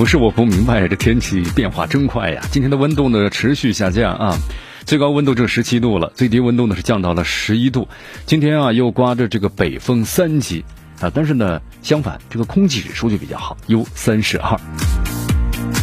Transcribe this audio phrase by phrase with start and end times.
[0.00, 2.40] 不是我不明白，这天气变化真快呀！
[2.50, 4.38] 今天的温度呢持续下降啊，
[4.86, 7.86] 最高温度就十七度了，最低温度呢是降到了十一度。
[8.24, 10.64] 今天啊又刮着这个北风三级
[11.02, 14.58] 啊，但是呢相反，这个空气指数就比较好，有三十二。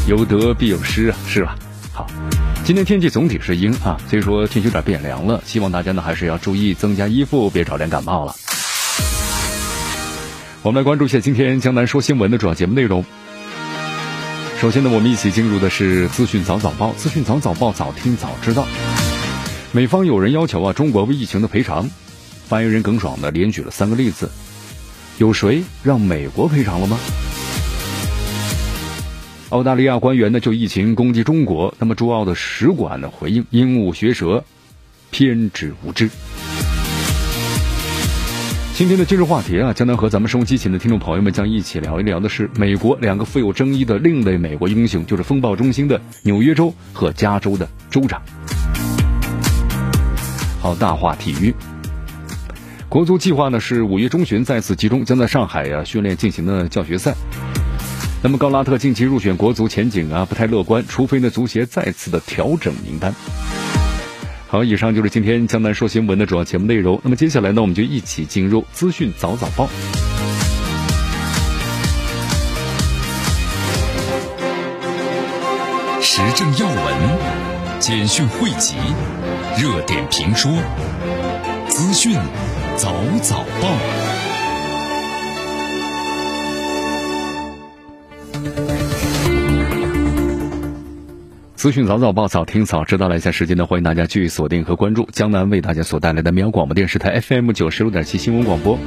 [0.07, 1.55] 有得必有失啊，是吧？
[1.93, 2.07] 好，
[2.63, 8.33] 今天天气总体是阴啊，所以说天气有点变凉了，希望大家呢还是要注意增加衣服，别着凉感冒了。
[10.63, 13.05] 我们来关注一下今天江南说新闻的主要节目内容。
[14.59, 16.91] 首先呢，我们一起进入的是资讯早早报。
[16.93, 18.65] 资讯早早报，早听早知道。
[19.71, 21.87] 美方有人要求啊，中国为疫情的赔偿。
[22.47, 24.31] 发言人耿爽呢，连举了三个例子。
[25.19, 26.97] 有谁让美国赔偿了吗？
[29.49, 34.43] 澳大利亚官员呢就疫情攻击中国，那么驻澳的使馆呢回应鹦鹉学舌，
[35.11, 36.09] 偏执无知。
[38.77, 48.21] 今天的今日话题啊，将能和咱们收音机前的听众朋友们将一起聊一聊的是美国两个富有争议的另类美国英雄，就是风暴中心的纽约州和加州的州长。
[50.61, 51.55] 好，大话体育，
[52.87, 57.15] 国足计划呢是五月中旬再次集中，将在上海呀训练进行的教学赛。
[58.21, 63.11] 那么高拉特近期入选国足前景啊不太乐观，除非呢足协再次的调整名单。
[64.49, 67.01] 好，以上就是今天江南说新闻的主要节目内容。
[67.03, 69.67] 那么接下来呢，我们就一起进入资讯早早报，
[76.01, 78.75] 时政要闻、简讯汇集、
[79.59, 80.49] 热点评说、
[81.67, 82.13] 资讯
[82.77, 84.26] 早早报。
[91.57, 93.09] 资讯早早报，早听早知道。
[93.09, 98.77] 了一下时间呢，欢迎大家继续锁定和关注江南为大家所带来的绵阳广播电视台 FM 九十六点七新闻广播。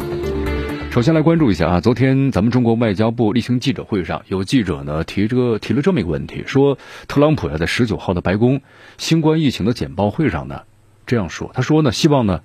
[0.93, 6.79] 首先来关注一下啊，昨天咱们中国外交部例行记者会上，有记者呢提这个提了这么一个问题，说
[7.09, 8.61] 特朗普要在十九号的白宫
[8.99, 10.63] 新冠疫情的简报会上呢
[11.07, 12.41] 这样说，他说呢希望呢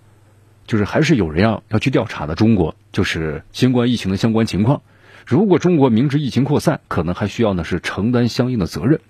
[0.65, 4.81] 就是还是有人要要去调查的中国就是新冠疫情的相关情况，
[5.27, 9.01] 如果中国明知疫情扩散，可能还需要呢是承担相应的责任。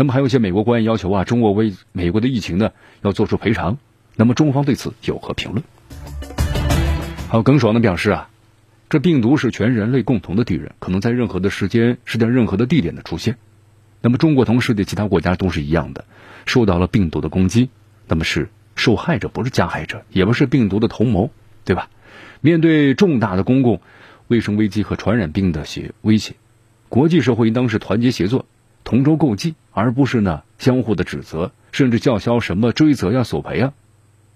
[0.00, 2.70] 那么还有一些美国官员要求啊，中国为美国的疫情呢
[3.02, 3.76] 要做出赔偿。
[4.16, 5.62] 那么中方对此有何评论？
[7.28, 8.30] 好，耿爽的表示啊，
[8.88, 13.36] 这病毒是全人类共同的敌人，可能在任何的时间、是在任何的地点的出现。
[14.00, 16.06] 那么中国同世界其他国家都是一样的，
[16.46, 17.68] 受到了病毒的攻击，
[18.08, 21.30] 那么是受害者，不是加害者，也不是病毒的同谋，
[21.66, 21.90] 对吧？
[22.40, 23.82] 面对重大的公共
[24.28, 26.36] 卫生危机和传染病的些威胁，
[26.88, 28.46] 国际社会应当是团结协作。
[28.82, 33.72] 同舟共济，而不是呢相互的指责，甚至叫嚣什么追责呀、索赔啊。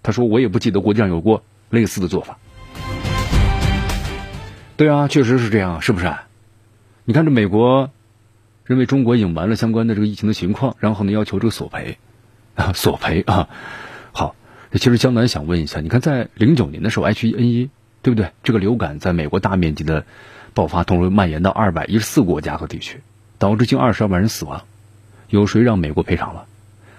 [0.02, 2.38] 他说：“我也不记得国际上有过类似的做法。”
[4.76, 6.12] 对啊，确实是这样，是不是？
[7.04, 7.90] 你看这美国
[8.64, 11.98] 认为中国隐瞒了相关的这个疫情的情况，然后呢要求这个索赔
[12.54, 13.48] 啊，索赔啊。
[14.12, 14.34] 好，
[14.72, 17.68] 其实江南想问一下，你看在零九年的时候，H1N1
[18.02, 18.32] 对不对？
[18.42, 20.06] 这个流感在美国大面积的
[20.54, 23.00] 爆发，同时蔓延到二百一十四国家和地区。
[23.36, 24.62] 导致近二十二万人死亡，
[25.28, 26.46] 有谁让美国赔偿了？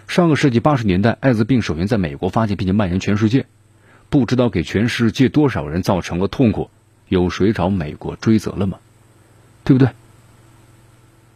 [0.08, 3.46] 上个世纪八十年代，艾滋病首先在美国发现，并且蔓延全世界，
[4.10, 6.70] 不知道给全世界多少人造成了痛苦，
[7.08, 8.80] 有谁找美国追责了吗？
[9.64, 9.90] 对不对？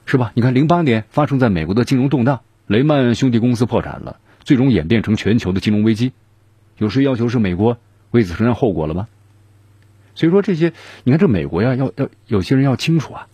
[0.05, 0.31] 是吧？
[0.35, 6.13] 你看，零八年发生在美国的金融动荡，雷曼兄弟公司破产了，最终演变成全球的金融危机，
[6.77, 7.77] 有谁要求是美国
[8.11, 9.07] 为此承担后果了吗？
[10.15, 10.73] 所以说这些，
[11.03, 13.27] 你看这美国呀，要要有些人要清楚啊。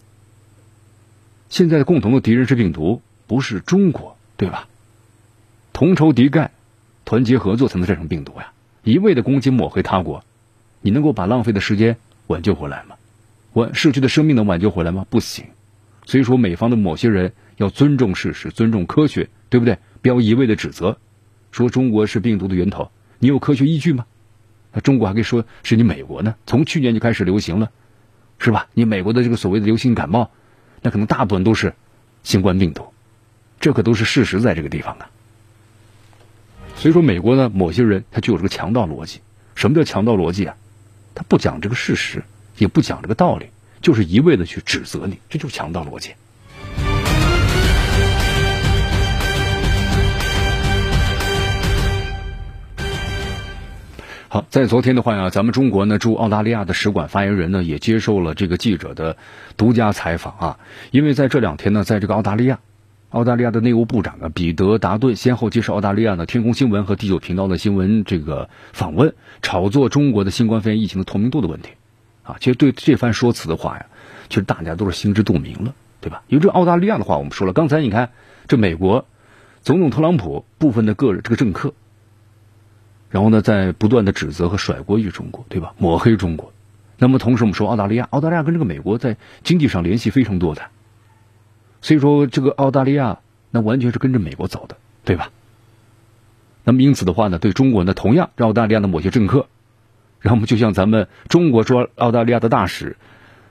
[1.49, 4.67] 现在共同的敌人是病毒，不是中国，对吧？
[5.73, 6.49] 同仇敌忾，
[7.03, 8.51] 团结合作才能战胜病毒呀！
[8.83, 10.23] 一味的攻击抹黑他国，
[10.81, 12.95] 你能够把浪费的时间挽救回来吗？
[13.53, 15.05] 挽逝去的生命能挽救回来吗？
[15.09, 15.45] 不行。
[16.05, 19.79] 所以说，美方的某些人要尊重事实，尊重科学，对不对？
[20.01, 20.97] 不要一味的指责，
[21.51, 24.05] 说中国是病毒的源头，你有科学依据吗？
[24.71, 26.35] 那中国还可以说是你美国呢？
[26.45, 27.71] 从去年就开始流行了，
[28.37, 28.67] 是吧？
[28.73, 30.31] 你美国的这个所谓的流行感冒。
[30.81, 31.73] 那可能大部分都是
[32.21, 32.93] 新冠病毒，
[33.59, 35.09] 这可都是事实，在这个地方啊。
[36.75, 39.21] 所以说，美国呢，某些人他就有这个强盗逻辑。
[39.55, 40.55] 什么叫强盗逻辑啊？
[41.15, 42.21] 他不讲这个事实，
[42.57, 43.47] 也不讲这个道理，
[43.81, 46.11] 就是一味的去指责你，这就是强盗逻辑。
[54.27, 59.15] 好，在昨天的话呀，咱们中国呢驻澳大利亚的使馆发言人呢也接受了这个记者的
[59.55, 60.59] 独家采访啊，
[60.91, 62.59] 因为在这两天呢，在这个澳大利亚。
[63.09, 71.69] 澳大利亚的内务部长啊，彼得·达顿先后接受澳大利亚的天空新闻和第九频道的新闻这个访问，炒作中国的新冠肺炎疫情的透明度的问题，
[72.23, 73.85] 啊，其实对这番说辞的话呀，
[74.27, 76.23] 其实大家都是心知肚明了，对吧？
[76.27, 78.09] 因为这澳大利亚的话，我们说了，刚才你看
[78.47, 79.05] 这美国
[79.61, 81.73] 总统特朗普部分的个人这个政客，
[83.09, 85.73] 然后呢，在不断的指责和甩锅于中国，对吧？
[85.77, 86.51] 抹黑中国。
[86.97, 90.63] 那么同时我们说澳大利亚，澳大利亚跟这个美国在经济上联系非常多的。
[91.85, 93.19] 所以说，这个澳大利亚
[93.51, 95.29] 那完全是跟着美国走的，对吧？
[96.63, 99.45] 那么因此的话呢，对中国呢，同样澳大利亚的某些政客，
[100.19, 102.97] 然后就像咱们中国驻澳大利亚的大使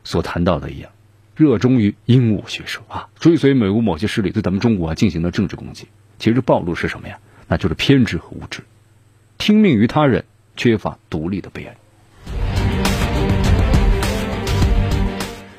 [0.02, 0.90] 所谈到的一样，
[1.36, 5.86] 热衷于鹦鹉学舌啊，追随美国某些势力对咱们中国啊进行了政治攻击。
[6.18, 7.20] 其实暴露是什么呀？
[7.46, 8.64] 那就是偏执和无知，
[9.38, 10.24] 听命于他人，
[10.56, 11.76] 缺乏独立的悲哀。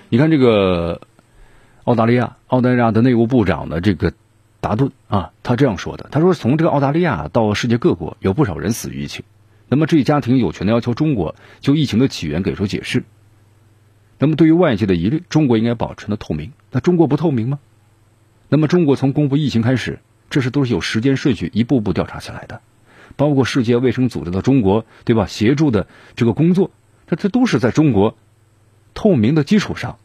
[0.10, 1.00] 你看这个。
[1.86, 4.12] 澳大利亚，澳大利亚的内务部长的这个
[4.60, 9.24] 达顿啊，他这样说的：“他说，从这个澳大利亚到世界各国，有不少人死于疫情。
[9.70, 13.04] 那么这一家庭有权的要求中国就疫情的起源给出解释。
[14.18, 16.54] 那么对于外界的疑虑，中国应该保持的透明。
[16.72, 17.60] 那中国不透明吗？
[18.50, 20.00] 那么中国从公布疫情开始，
[20.32, 22.62] 这是都是有时间顺序，一步步调查起来的。
[23.16, 25.28] 包括世界卫生组织的中国，对吧？
[25.28, 25.86] 协助的
[26.16, 26.72] 这个工作，
[27.06, 28.18] 这这都是在中国
[28.96, 30.00] 透明的基础上。”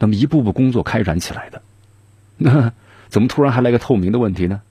[0.00, 1.62] 那么一步步工作开展起来的，
[2.38, 2.72] 那
[3.08, 4.62] 怎么突然还来个透明的问题呢？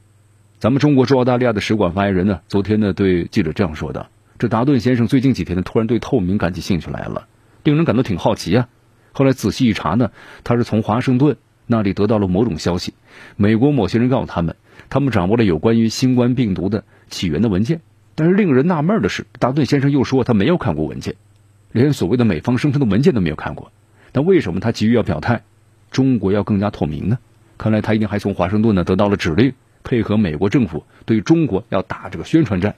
[0.57, 4.07] 咱们中国驻澳大利亚的使馆发言人呢，昨天呢对记者这样说的：
[4.39, 7.27] 这达顿先生最近几天呢，突然对透明感起兴趣来了，
[7.63, 8.67] 令人感到挺好奇啊。
[9.13, 10.11] 后来仔细一查呢，
[10.43, 11.37] 他是从华盛顿
[11.67, 12.93] 那里得到了某种消息，
[13.35, 14.55] 美国某些人告诉他们，
[14.89, 17.81] 他们掌握了有关于新冠病毒的起源的文件。
[18.15, 21.15] 但是令人纳闷的是，达顿先生又说他没有看过文件，
[21.71, 23.71] 连所谓的美方声称的文件都没有看过。
[24.13, 25.43] 那为什么他急于要表态，
[25.91, 27.19] 中国要更加透明呢？
[27.57, 29.53] 看来他一定还从华盛顿呢得到了指令，
[29.83, 32.73] 配合美国政府对中国要打这个宣传战，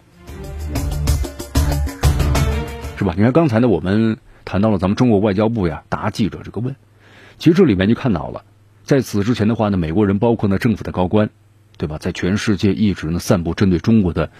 [2.97, 3.13] 是吧？
[3.15, 6.75] 你看刚才呢，我们谈到了咱们中国外交部呀答记者这个问，
[7.37, 8.43] 其实这里面就看到了，
[8.83, 11.29] 在此之前的话呢，美国人包括呢政府的高官，
[11.77, 11.97] 对吧？
[11.99, 14.31] 在全世界一直呢散布针对中国的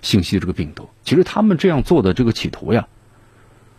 [0.00, 2.86] 信息这个病毒，其实他们这样做的这个企图呀。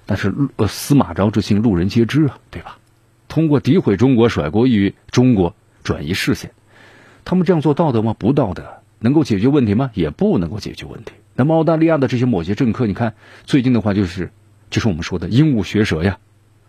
[0.10, 2.80] 但是呃，司马昭之心，路人皆知啊，对吧？
[3.28, 6.50] 通过诋毁中国，甩锅于中国，转移视线，
[7.26, 8.16] 他们这样做道德吗？
[8.18, 8.64] 不道德。
[8.98, 9.92] 能够解决问题吗？
[9.94, 11.12] 也不能够解决问题。
[11.36, 13.14] 那么澳大利亚的这些某些政客，你看
[13.44, 14.32] 最近的话，就是
[14.72, 16.18] 就是我们说的鹦鹉学舌呀，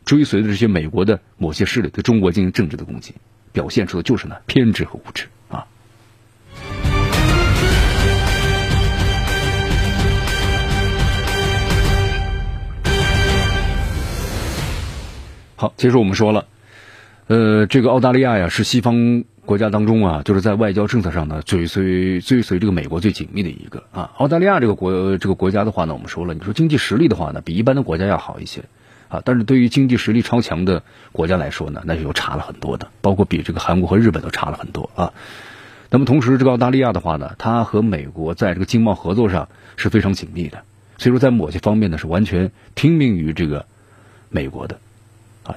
[0.05, 3.15] 追随的这些美国的某些势力对中国进行政治的攻击，
[3.53, 5.29] 表现出的就是呢偏执和无知。
[15.61, 16.47] 好，其实我们说了，
[17.27, 24.11] 呃，这个澳大利亚呀是西方国家当中啊，就是在外交政策上呢追随追随这个美国最紧密的一个啊。
[24.17, 28.63] 澳大利亚这个国这个国家的话呢，我们说了，你说经济实力的话呢，比一般的国家要好一些
[29.11, 35.13] 啊，但是对于经济实力超强的国家来说呢，那就又差了很多的，包括比这个韩国和日本都差了很多啊。
[35.91, 40.63] 那么同时，这个澳大利亚的话呢，它和美国在这个经贸合作上是非常紧密的，
[40.97, 43.67] 所以说在某些方面呢是完全听命于这个
[44.31, 44.79] 美国的。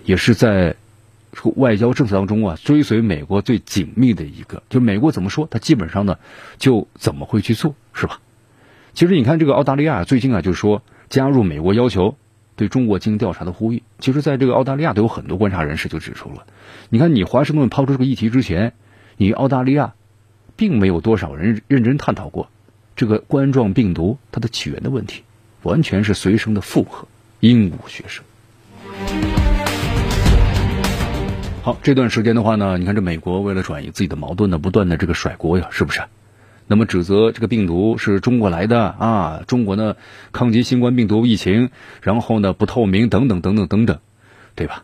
[0.05, 0.75] 也是在
[1.55, 6.17] 外交政策当中啊，追随美国最紧密的一个，就美国怎么说，他基本上呢
[6.57, 8.19] 就怎么会去做，是吧？
[8.93, 12.15] 其实你看这个澳大利亚最近啊，就是说加入美国要求
[12.55, 16.45] 对中国进行调查的呼吁，其实在这个澳大利亚都有很多观察人士就指出了，
[16.89, 18.73] 你看你华盛顿抛出这个议题之前，
[19.17, 19.95] 你澳大利亚
[20.55, 22.49] 并没有多少人认真探讨过
[22.95, 25.23] 这个冠状病毒它的起源的问题，
[25.63, 27.07] 完全是随声的附和，
[27.39, 28.21] 鹦鹉学舌。
[31.63, 36.01] 好，这段时间的话呢，你看这美国为了转移自己的矛盾呢，不断的这个甩锅呀，是不是？
[36.67, 39.95] 那么指责这个病毒是中国来的啊，中国呢
[40.33, 41.69] 抗击新冠病毒疫情，
[42.01, 43.99] 然后呢不透明等等等等等等，
[44.55, 44.83] 对吧？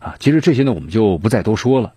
[0.00, 1.92] 啊，其实这些呢我们就不再多说了，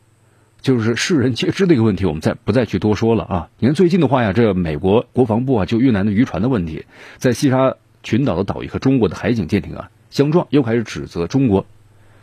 [0.61, 3.49] 就是世人皆知的一个问题，我们再不再去多说了啊。
[3.57, 6.85] 你看最近的话呀，这美国国防部啊就越南的渔船的问题，
[7.17, 11.65] 在西沙群岛的岛屿和中国的海警舰艇啊相撞，又开始指责中国。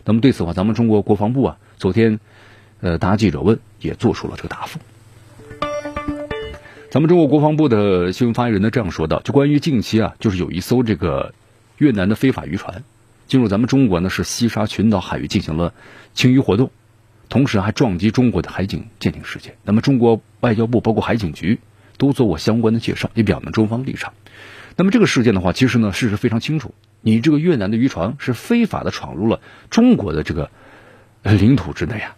[0.05, 1.59] 那么对此话，咱们中国国防部啊。
[1.77, 2.21] 昨天，
[2.81, 4.79] 呃，答记者问也做出了这个答复。
[6.91, 11.33] 咱们中国国防部的新闻发言人呢这样说道：，就关于近期啊，就是有一艘这个
[11.79, 12.83] 越南的非法渔船，
[13.29, 15.73] 进入咱们中国呢是西沙群岛海域进行了
[16.15, 16.71] 清淤活动，
[17.29, 19.57] 同时还撞击中国的海警舰艇事件。
[19.63, 21.61] 那么中国外交部包括海警局
[21.97, 24.13] 都做过相关的介绍，也表明中方立场。
[24.77, 29.41] 那么这个事件的话，其实呢事实非常清楚，你这个越南的渔船是非法的闯入了
[29.71, 30.51] 中国的这个
[31.23, 32.17] 领土之内啊。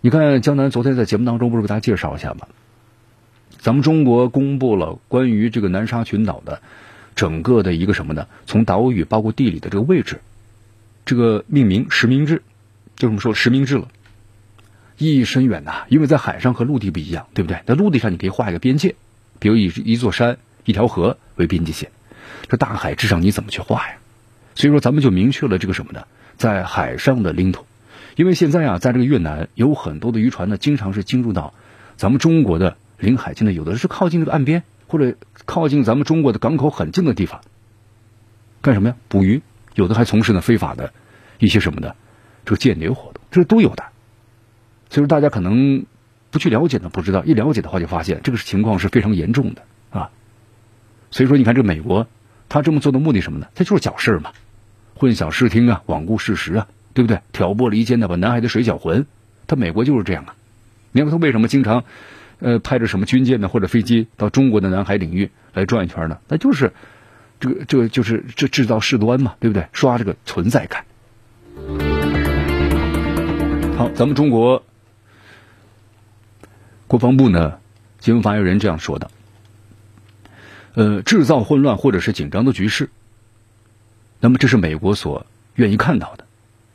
[0.00, 2.46] 你看江南昨天在节目当中不是给大家介绍一下吗？
[3.58, 6.60] 咱们中国公布了关于这个南沙群岛的
[7.16, 8.28] 整个的一个什么呢？
[8.46, 10.20] 从岛屿包括地理的这个位置，
[11.04, 12.42] 这个命名实名制，
[12.94, 13.88] 就这么说实名制了，
[14.98, 15.86] 意义深远呐。
[15.88, 17.62] 因为在海上和陆地不一样，对不对？
[17.66, 18.94] 在陆地上你可以画一个边界，
[19.40, 21.90] 比如以一座山、一条河为边界线，
[22.48, 23.96] 这大海之上你怎么去画呀？
[24.54, 26.06] 所以说咱们就明确了这个什么呢？
[26.36, 27.64] 在海上的领土，
[28.16, 31.54] 因为现在啊，在这个越南有很多的渔船呢，经常是进入到
[31.96, 32.76] 咱们中国的。
[32.98, 37.42] 领海境内有的是靠近这个岸边，或者靠近咱们中国的港口很近的地方，
[38.62, 38.96] 干什么呀？
[39.08, 39.42] 捕鱼，
[39.74, 40.94] 有的还从事呢非法的
[41.38, 41.94] 一些什么的
[42.46, 43.84] 这个间谍活动，这都有的。
[44.88, 45.84] 所以说大家可能
[46.30, 50.10] 不去了解呢，不知道；一了解的话，就发现这个情况是非常严重的啊。
[51.10, 52.06] 所以说，你看这美国
[52.48, 53.46] 他这么做的目的什么呢？
[53.54, 54.32] 他就是搅事嘛，
[54.94, 57.20] 混淆视听啊，罔顾事实啊，对不对？
[57.32, 59.06] 挑拨离间的，把南海的水搅浑。
[59.46, 60.34] 他美国就是这样啊。
[60.92, 61.84] 你看他为什么经常？
[62.38, 66.18] 呃，派着什么军舰呢，或者飞机到中国的南海领域来转一圈呢？
[66.28, 66.70] 那就是
[67.40, 69.66] 这个，这个就是制制造事端嘛，对不对？
[69.72, 70.84] 刷这个存在感。
[73.78, 74.62] 好，咱们中国
[76.86, 77.58] 国防部呢，
[78.00, 79.10] 新闻发言人这样说的：，
[80.76, 82.90] 呃，制造混乱或者是紧张的局势，
[84.20, 86.26] 那么这是美国所愿意看到的。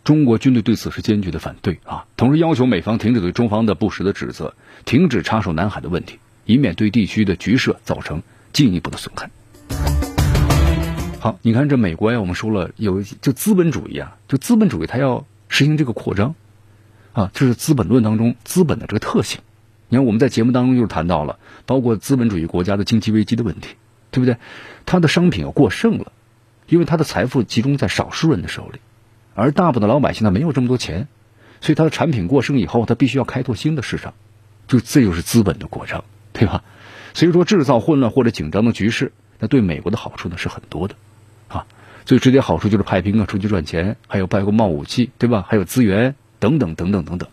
[0.04, 4.56] 中国军队对此是坚决的反对啊，同时要求美方停止对中方的不实的指责，
[4.86, 9.30] 停止插手南海的问题，以免对地区的局势造成进一步的损害。
[11.20, 16.34] 好，你看这美国呀，我们说了有就资本主义啊，就资本主义它要实行这个扩张
[17.14, 19.42] 啊，这是《资本论》当中资本的这个特性。
[19.90, 23.76] 你看我们在节目当中就是谈到了，包括资本主义国家的经济危机的问题，
[24.12, 24.38] 对不对？
[24.86, 26.12] 他的商品要过剩了，
[26.68, 28.80] 因为他的财富集中在少数人的手里。
[29.34, 31.08] 而大部分的老百姓呢，没有这么多钱，
[31.62, 34.14] 所以他的产品过剩以后，他必须要开拓新的市场，
[34.68, 36.04] 就这就是资本的过程，
[36.34, 36.64] 对吧？
[37.14, 40.96] 所以说，制造混乱或者紧张的局势，那对美国的好处呢是很多的，
[41.48, 41.66] 啊，
[42.06, 45.46] 最直接好处就是派兵啊出去赚钱，还有包括贸武器，对吧？
[45.48, 47.30] 还有资源等等等等等等。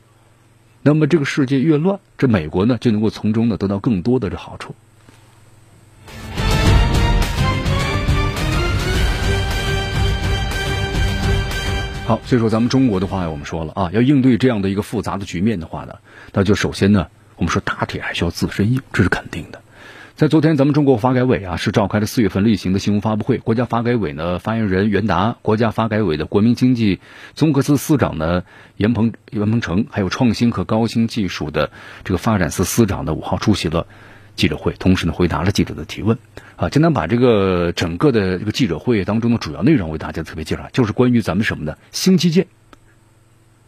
[0.82, 4.74] 那么这个世界越乱，这美国呢就能够从中呢得到更多的这好处。
[12.08, 15.96] 好，所以说咱们中国的话，我们说了啊，要应对这样的一个复杂的局面的话呢，
[16.32, 19.60] 那就首先呢，我们说打铁还需要自身硬，这是肯定的。
[20.16, 26.98] 在昨天，咱们中国发改委啊是召开了四月份例行的新闻发布会，国家发改委呢发言人袁达，国家发改委的国民经济
[27.34, 28.42] 综合司司长呢
[28.78, 31.70] 严鹏严鹏程，还有创新和高新技术的
[32.04, 33.86] 这个发展司司长呢五号出席了
[34.38, 36.16] 记者会，同时呢回答了记者的提问。
[36.54, 42.46] 啊，简单把这个整个的这个记者会当中的主要内容为大家特别介绍，就是关于咱们什么的新基建、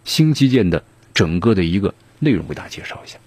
[0.05, 3.19] 新基建的整个的一个内容，为大家介绍一下。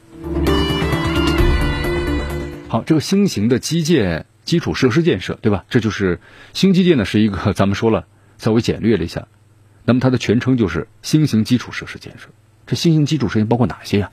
[2.70, 5.66] 好，这个新型的基建基础设施建设，对吧？
[5.70, 6.22] 这就是
[6.54, 8.08] 新基建呢，是一个 咱们说了
[8.38, 9.28] 稍微简略了一下，
[9.84, 12.30] 那么它的全称就是新型基础设施建设。
[12.66, 14.12] 这新型基础设施包括哪些呀？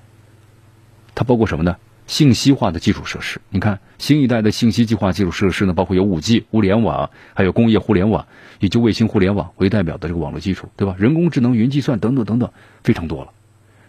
[1.14, 1.76] 它包括什么呢？
[2.10, 8.26] 信息化的基础设施，你看新一代的信息计划基础设施呢，包括有五 G 物联网，还有工业互联网，
[8.58, 10.96] 以及卫星互联网为代表的这个网络基础，对吧？
[10.98, 12.50] 人工智能、云计算等等等等，
[12.82, 13.30] 非常多了。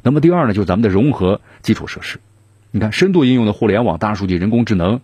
[0.03, 2.19] 那么第二呢，就是咱们的融合基础设施，
[2.69, 5.01] 你看深度应用的互联网、大数据、人工智能，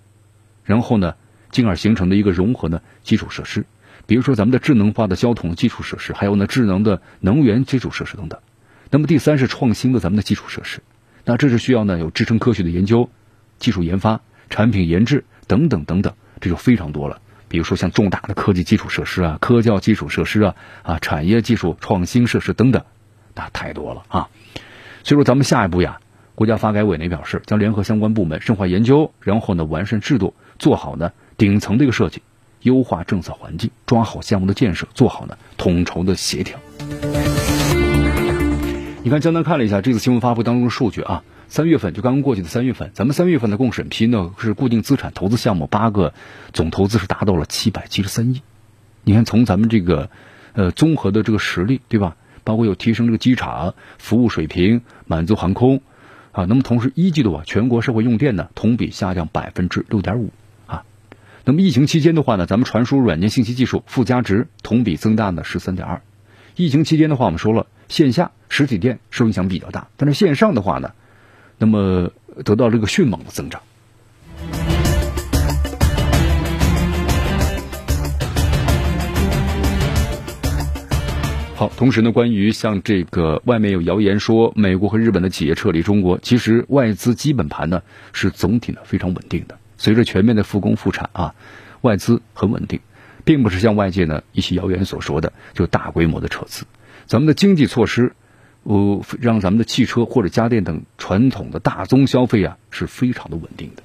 [0.64, 1.16] 然后呢，
[1.50, 3.66] 进而形成的一个融合的基础设施，
[4.06, 8.40] 比如说咱们的智能化的交通基础设施，还有呢智能的能源基础设施等等。
[8.92, 10.82] 那么第三是创新的咱们的基础设施。
[11.30, 13.10] 那这是需要呢有支撑科学的研究、
[13.60, 17.20] 技术研发、产品研制等等等等，这就非常多了。
[17.50, 22.86] 比如说像重大的科技基础设施啊、科教基础设施啊、啊产业技术创新设施等等，
[23.36, 24.30] 那太多了啊。
[25.04, 26.00] 所以说咱们下一步呀，
[26.34, 32.22] 国家发改委呢表示将联合相关部门深化研究，然后呢完善制度，做好呢顶层的一个设计，
[32.62, 36.58] 优化政策环境，抓好项目的建设，做好呢统筹的协调。
[39.08, 46.14] 你看，江南看了一下这次新闻发布当中的数据啊，三月份就刚刚过去的三月份，咱们三月份的共审批呢是固定资产投资项目八个，
[46.52, 48.42] 总投资是达到了七百七十三亿。
[49.06, 50.10] 你看，从咱们这个
[50.52, 52.18] 呃综合的这个实力，对吧？
[52.44, 55.80] 包括有提升这个机场服务水平，满足航空
[56.34, 56.44] 啊。
[56.44, 60.34] 那么同时一季度啊，全国社会用电呢同比下降百分之六点五
[60.66, 60.84] 啊。
[61.46, 66.02] 那么疫情期间的话呢，咱们传输软件信息技术附加值同比增大呢十三点二。
[66.58, 70.92] 疫情期间的话，我们说了线下实体店受影响比较大，但是线上的话呢，
[71.58, 72.12] 那么
[72.44, 73.62] 得到这个迅猛的增长。
[81.56, 87.82] 好，同时呢，关于像这个外面有谣言说美国和日本的企业撤离中国，其实外资基本盘呢
[88.14, 89.58] 是总体呢非常稳定的。
[89.76, 91.34] 随着全面的复工复产啊，
[91.82, 92.80] 外资很稳定，
[93.26, 96.64] 并不是像外界呢一些谣言所说的就大规模的撤资。
[97.08, 98.14] 咱们的经济措施，
[98.64, 103.84] 呃，让咱们的汽车或者家电等传统的大宗消费啊是非常的稳定的。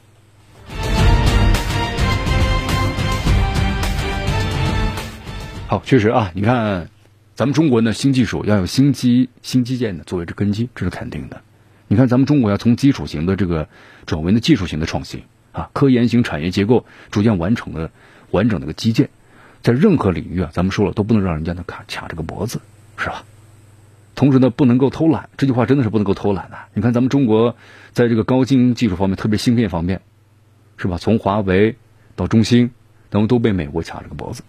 [5.69, 6.89] 好，确实啊，你看。
[7.35, 11.41] 咱们中国呢，新技术要有新基新基建的作为这根基，这是肯定的。
[11.89, 13.69] 你看，咱们中国要从基础型的这个
[14.05, 17.91] 转为呢技术型的创新啊，科研型产业结构逐渐完成了
[18.31, 19.09] 完整的个基建，
[19.63, 22.61] 在任何领域啊，咱们说了都不能让人家呢卡卡这个脖子，
[22.97, 23.25] 是吧？
[24.15, 26.59] 同时呢，不能够偷懒，这句话真的是不能够偷懒的。
[26.75, 27.57] 你看，咱们中国
[27.93, 30.01] 在这个高精技术方面，特别芯片方面，
[30.77, 30.99] 是吧？
[30.99, 31.77] 从华为
[32.15, 32.71] 到中兴，
[33.11, 34.43] 然后都被美国卡了个脖子。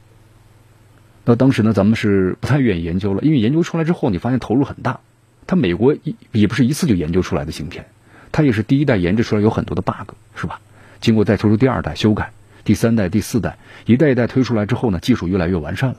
[1.26, 5.00] 那当时呢，咱们是不太愿意研究了，因为研究出来之后，你发现投入很大。
[5.48, 7.86] 它美国一也不是一次就研究出来的芯片，
[8.32, 10.60] 它也是第一代研制出来有很多的 bug，是吧？
[11.02, 12.32] 经过再推出第二代修改，
[12.64, 15.96] 第三代、第四代，一代一代推出来之后呢，技术越来越完善了。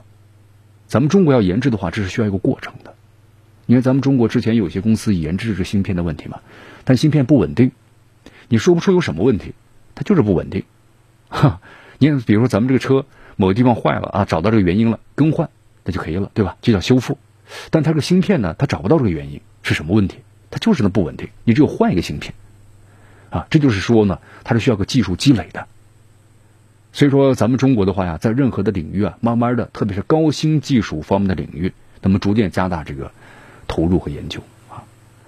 [0.95, 2.95] 咱们中国要研制的话，这是需要一个过程的。
[3.67, 6.39] 因为咱们中国之前有些公司研制这芯片的问题嘛，
[6.85, 7.73] 但芯片不稳定，
[8.47, 9.55] 你说不出有什么问题，
[9.97, 10.63] 它就是不稳定。
[11.29, 11.61] 哈，
[11.99, 13.07] 你比如说咱们这个车。
[13.35, 15.51] 某个地方坏了啊，找到这个原因了，更换
[15.83, 16.57] 那就可以了，对吧？
[16.63, 17.19] 就叫修复。
[17.71, 20.19] 但它这个芯片呢，它找不到这个原因是什么问题，
[20.53, 21.29] 它就是那不稳定。
[21.43, 22.33] 你只有换一个芯片
[23.31, 25.67] 啊，这就是说呢，它是需要个技术积累的。
[26.95, 31.71] 所以说，咱们中国的话呀，在任何的领域啊，慢慢的，特别是高新技术方面的领域，
[32.01, 33.11] 那么逐渐加大这个
[33.69, 34.41] 投入和研究
[34.71, 34.81] 啊，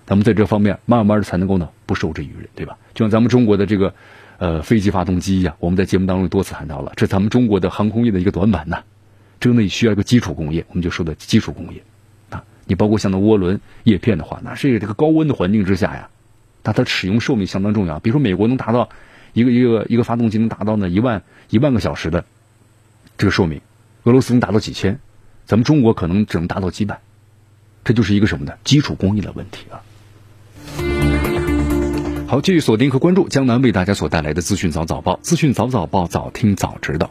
[0.06, 2.78] 咱们在这方面慢慢的才能够呢不受制于人，对吧？
[2.94, 3.92] 就像咱们中国的这个。
[4.38, 8.76] 呃，飞机发动机呀，我们在节目当中多次谈到了，这咱们中国的航空业的一个短板呢。
[9.40, 11.82] 这个呢需要一个基础工业，我们就说的基础工业
[12.28, 12.44] 啊。
[12.66, 16.10] 你包括像那涡轮叶片的话，那是这个高温的环境之下呀，
[16.62, 17.98] 那它使用寿命相当重要。
[18.00, 18.90] 比如说美国能达到
[19.36, 22.24] 一个一个一个发动机能达到呢一万一万个小时的
[23.18, 23.60] 这个寿命，
[24.04, 24.98] 俄罗斯能达到几千，
[25.44, 27.00] 咱们中国可能只能达到几百，
[27.84, 28.54] 这就是一个什么呢？
[28.64, 29.84] 基础工艺的问题啊。
[32.26, 37.10] 好，继续锁定和关注江南为大家所带来的资讯早早报，资讯早早报，早听早知道。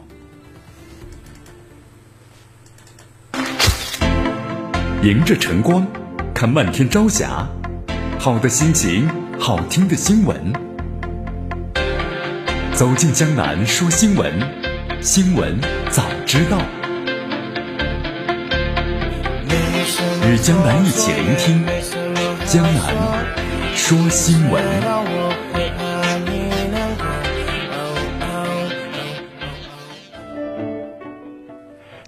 [5.04, 5.86] 迎着晨光，
[6.34, 7.46] 看漫天朝霞，
[8.18, 9.08] 好的心情，
[9.38, 10.65] 好听的新闻。
[12.76, 14.30] 走进江南说新闻，
[15.00, 15.58] 新闻
[15.88, 16.58] 早知道。
[20.28, 21.64] 与江南一起聆听
[22.44, 22.94] 江南。
[23.74, 24.62] 说新闻，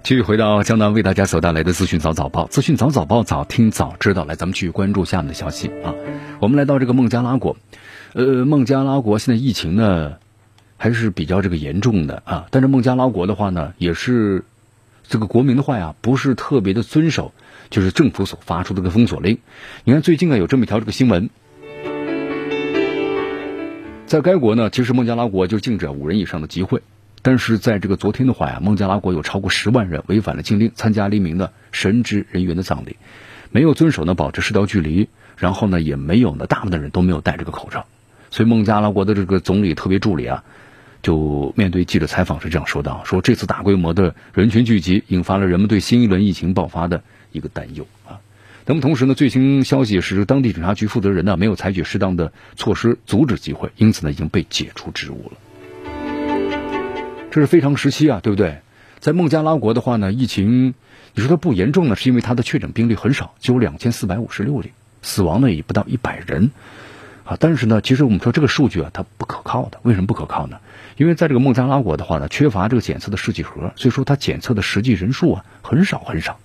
[0.03, 4.23] 继续回到江南为大家所带来的资讯早早报，资讯早早报，早听早知道。
[4.23, 5.95] 来，咱们继续关注下面的消息啊。
[6.39, 7.57] 我们来到这个孟加拉国，
[8.13, 10.13] 呃，孟加拉国现在疫情呢
[10.79, 12.47] 还是比较这个严重的啊。
[12.49, 14.43] 但是孟加拉国的话呢，也是
[15.07, 17.33] 这个国民的话呀，不是特别的遵守，
[17.69, 19.37] 就是政府所发出的这个封锁令。
[19.83, 21.29] 你看最近啊，有这么一条这个新闻。
[24.07, 26.81] 在该国呢，其实孟加拉国就禁止五人以上的集会，
[27.21, 32.95] 但是在这个昨天的话呀，孟加拉国有超过十万人违反了禁令，参加了一名的神职人员的葬礼，
[33.51, 37.85] 没有遵守呢保持社交距离，然后呢也没有呢大部分的人都没有戴这个口罩，
[38.31, 40.43] 所以孟加拉国的这个总理特别助理啊，
[41.01, 48.19] 就面对记者采访是这样说的：说这次大规模的人群聚集，引发了人们对新一轮疫情爆发的一个担忧啊。
[48.65, 55.91] 那么同时呢，最新消息是，当地警察局负责人呢没有采取适当的措施阻止集会，因此呢已经被解除职务了。
[57.31, 58.59] 这是非常时期啊，对不对？
[58.99, 60.73] 在孟加拉国的话呢，疫情
[61.15, 66.51] 你说它不严重呢，是因为它的确诊病例很少，只有两千四百五十六例，死亡呢也不到一百人
[67.23, 67.37] 啊。
[67.39, 69.79] 但是呢，其实我们说这个数据啊，它不可靠的。
[69.83, 70.59] 为什么不可靠呢？
[70.99, 76.37] 因为在这个孟加拉国的话呢，缺乏这个检测的试剂盒，所以说它检测的实际人数啊很少很少。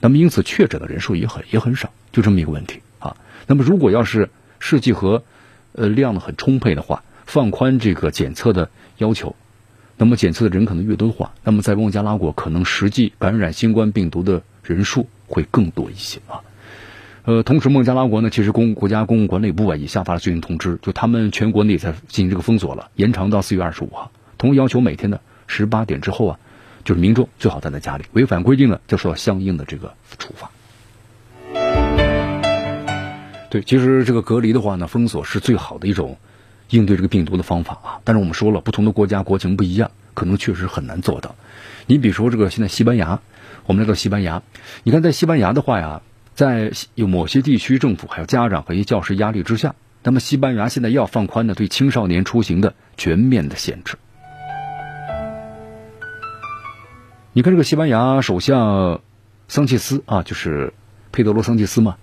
[0.00, 3.16] 那么因此确诊的人数也很也很少，就这么一个问题啊。
[3.46, 5.24] 那么如果要是试剂盒，
[5.72, 9.34] 呃量呢很充沛的话，放宽这个检测的要求，
[9.96, 16.44] 那么检测的人可能越多的话，那么在孟加拉国可能实际感染新冠病毒的人数会更多一些啊。
[17.24, 26.38] 呃，同时孟加拉国呢，其实公国家公共管理部啊也下发了最新通知，就他们全国内在进行这个封锁了，延长到四月二十五号，同时要求每天呢十八点之后啊，
[26.82, 30.50] 就是民众最好待在家里，违反规定呢就受到相应的这个处罚。
[33.50, 36.16] 对，其实这个隔离的话呢，封锁是最好的一种
[36.70, 38.00] 应对这个病毒的方法啊。
[38.04, 41.34] 但是我们说了，不同的国家国情不一样，可能确实很难做到。
[41.86, 43.20] 你比如说这个现在西班牙，
[43.66, 44.42] 我们来到西班牙，
[44.84, 46.00] 你看在西班牙的话呀，
[46.40, 53.98] 在有某些地区政府还有家长和一些教师压力之下，那么西班牙现在要放宽的对青少年出行的全面的限制。
[57.34, 59.02] 你看这个西班牙首相
[59.48, 60.72] 桑切斯啊，就是
[61.12, 61.96] 佩德罗桑切斯嘛。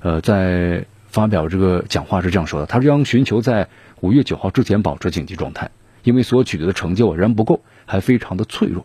[0.00, 3.68] 呃，在发表这个讲话是这样说的，他将寻求在
[4.00, 5.70] 五月九号之前保持紧急状态，
[6.02, 8.84] 因为所取得的成就仍然不够，还非常的脆弱，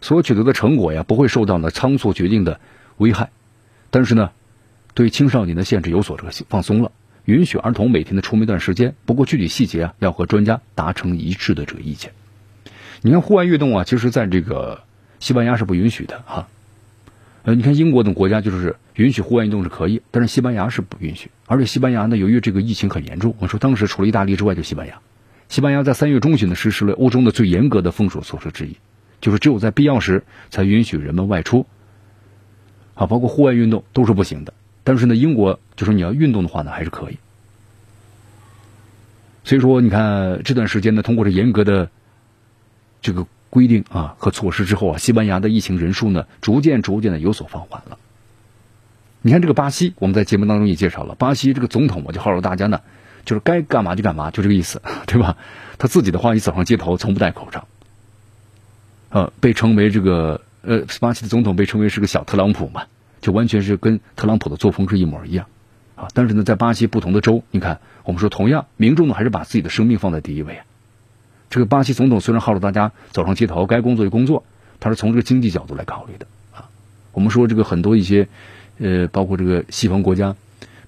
[0.00, 2.58] 所取得的成果呀不会受到呢仓促决定的
[2.96, 3.30] 危害，
[3.90, 4.32] 但是呢，
[4.94, 6.92] 对青少年的限制有所这个放松了，
[7.24, 12.12] 允许儿童每天的出门一段时间，不过具体细节啊要和专家达成一致的这个意见。
[13.02, 14.82] 你看户外运动啊，其实在这个
[15.20, 16.48] 西班牙是不允许的哈。
[17.42, 21.30] 呃，你看英国等国家就是允许户外运动是可以，但是西班牙是不允许。
[21.46, 25.00] 而且西班牙呢，由于这个疫情很严重，我说当时除了意大利之外，就西班牙。
[25.48, 28.76] 西班牙在三月中旬呢实施了欧洲的最严格的封锁措施之一，
[29.22, 31.66] 就是只有在必要时才允许人们外出。
[32.94, 34.52] 啊，包括户外运动都是不行的。
[34.84, 37.18] 但是呢，英国就说你要运动的话呢，还是可以。
[39.44, 41.90] 所以说，你看这段时间呢，通过这严格的
[43.02, 43.26] 这个。
[43.52, 47.98] 规定啊和措施之后啊，西班牙的疫情人数呢，逐渐逐渐的有所放缓了。
[49.22, 52.80] 你看这个巴西，我们在节目当中也介绍了，巴西这个总统，我就号召大家呢，
[53.24, 55.36] 就是该干嘛就干嘛，就这个意思， 对吧？
[55.78, 57.66] 他自己的话，一走上街头从不戴口罩，
[59.08, 62.84] 呃，被称为这个呃，巴西的总统被称为是个小特朗普嘛，
[63.20, 65.46] 就完全是跟特朗普的作风是一模一样
[65.96, 66.08] 啊。
[66.14, 70.64] 但是呢，在巴西不同的州，你看，我们说同样，民众呢还是把自己的生命放在第一位啊。
[71.48, 74.44] 这个巴西总统虽然号召大家走上街头，该工作就工作，
[74.78, 76.70] 他是从这个经济角度来考虑的啊。
[77.12, 78.28] 我们说这个很多一些，
[78.78, 80.36] 呃，包括这个西方国家，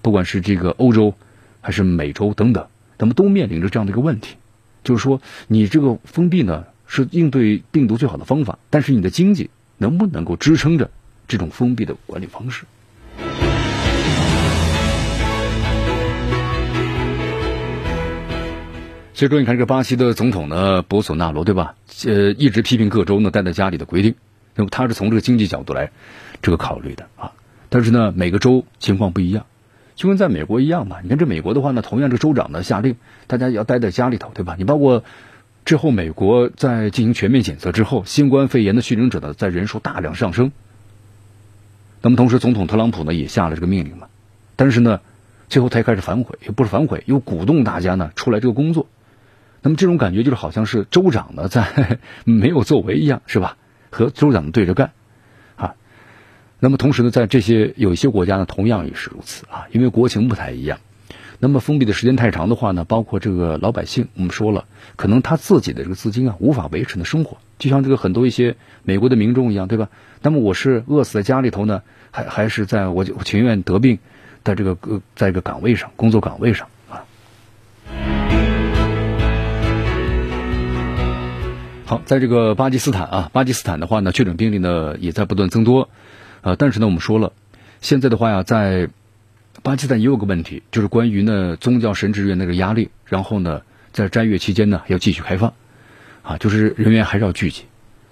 [0.01, 1.13] 不管是这个欧洲
[1.59, 2.67] 还是美洲等等，
[2.97, 4.37] 他们都面临着这样的一个问题，
[4.83, 10.91] 就是说你这个封闭呢是应对病毒最好的方法，但是你的经济能不能够支撑着
[11.33, 12.63] 这种封闭的管理方式？
[19.15, 21.73] 所以说，你看这个巴西的总统呢，博索纳罗，对吧？
[22.05, 24.13] 呃，一直批评各州呢待在家里的规定，
[24.53, 25.89] 那么他是从这个经济角度来
[26.43, 27.31] 这个考虑的啊。
[27.69, 29.47] 但是呢，每个州情况不一样，
[29.95, 30.97] 就跟在美国一样嘛。
[31.01, 34.53] 你看这美国的话呢，同样这州长呢下令大家要待在家里头，对吧？
[34.59, 35.03] 你包括
[35.65, 40.51] 之后美国在进行全面检测之后，新冠肺炎的确诊者呢在人数大量上升，
[42.03, 44.07] 那么同时总统特朗普呢也下了这个命令嘛。
[44.57, 44.99] 但是呢，
[45.47, 48.87] 最后他也开始反悔，也不是反悔，又鼓动大家呢出来这个工作。
[49.61, 53.55] 那么这种感觉就是好像是州长呢在 没有作为一样，是吧？
[53.89, 54.91] 和州长对着干，
[55.55, 55.75] 啊。
[56.59, 60.79] 那么同时呢，在这些有一些国家呢，同样也是如此啊，因为国情不太一样。
[61.43, 64.63] 那么封闭的时间太长的话呢，包括这个老百姓，我们说了，
[64.95, 69.89] 可能他自己的这个资金啊，无法维持的生活，就像这个很多一些美国的民众一样，对吧？
[70.21, 73.99] 那么我是饿死在家里头呢，还还是在我我情愿得病，
[74.45, 77.03] 在这个呃，在一个岗位上工作岗位上啊。
[81.85, 85.89] 好，在这个巴基斯坦啊，巴基斯坦的话呢，确诊病例呢也在不断增多，
[86.39, 87.33] 呃，但是呢，我们说了，
[87.81, 88.87] 现在的话呀，在
[89.63, 93.61] 巴基斯坦也有个问题，就是关于呢宗教神职员那个压力，然后呢，
[93.93, 95.53] 在斋月期间呢要继续开放，
[96.21, 97.63] 啊，就是人员还是要聚集，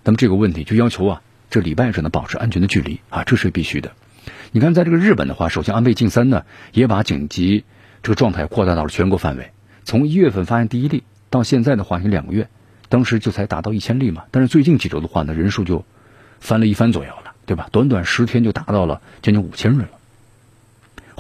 [0.06, 3.92] 那么这个问题就要求啊，这礼拜只能保持安全的距离啊，这是必须的。
[4.54, 7.66] 你看，在这个日本的话，首先安倍晋三呢也把紧急
[8.02, 9.52] 这个状态扩大到了全国范围，
[9.84, 12.48] 从一月份发现第一例到现在的话，有两个月。
[12.88, 15.86] 当时就才达到一千例嘛，但是最近几周的话呢，人数就
[16.40, 17.68] 翻了一番左右了，对吧？
[17.72, 19.90] 短短十天就达到了将近五千人了。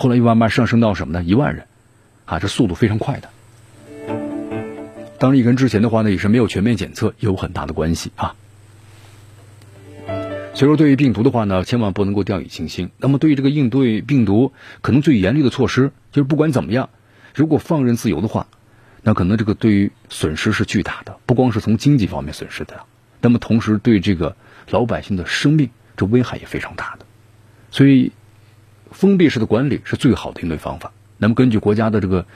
[0.02, 1.24] 后来又慢慢上升到什么呢？
[1.24, 1.68] 一万人，
[2.26, 3.30] 啊，这速度非常快的。
[5.20, 8.34] 当然，跟之前的话呢，也是没有全面检测有很大的关系啊。
[10.56, 12.90] 所以说，对于病毒的话呢，千万不能够掉以轻心。
[12.98, 16.90] 那么，对于这个应对病毒，可能最严厉的措施就是不管怎么样，
[17.36, 18.48] 如果放任自由的话。
[19.04, 22.86] 那可能这个对于损失是巨大的，不光是从经济方面损失的，
[23.22, 24.36] 那么同时对这个
[24.72, 27.06] 老百姓的生命，这危害也非常大的。
[27.70, 28.12] 所以，
[29.02, 30.92] 封闭式的管理是最好的应对方法。
[31.18, 32.28] 那么根据国家的这个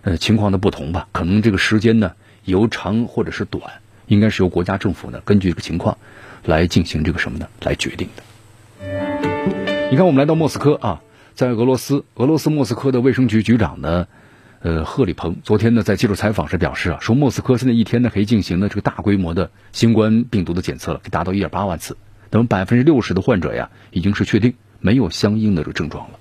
[0.00, 2.12] 呃情况的不同吧，可能这个时间呢
[2.46, 3.70] 由长或者是短，
[4.06, 5.98] 应该是由国家政府呢根据这个情况
[6.42, 8.22] 来进行这个什么呢来决定的。
[9.90, 11.02] 你看，我们来到莫斯科啊，
[11.34, 14.06] 在俄罗斯，俄罗斯莫斯科的卫生局局长呢。
[14.62, 21.98] 呃，贺里鹏昨天呢在接受采访时表示啊，说莫斯科现在一天呢可以进行呢这个大规模的新冠病毒的检测了，可以达到一点八万次。
[22.30, 24.54] 那么百分之六十的患者呀，已经是确定
[24.86, 26.18] 没有相应的这个症状了。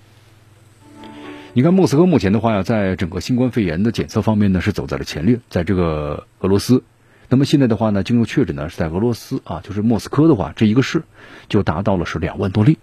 [1.54, 5.40] 你看，莫斯科目前的话呀，在整个新冠肺炎的检测方面呢，是走在了前列。
[5.50, 6.84] 在这个俄罗斯，
[7.30, 11.04] 那么现在的话呢，经过确诊呢，是在俄罗斯啊，就是莫斯科的话，这一个市
[11.48, 12.80] 就达到了是两万多例。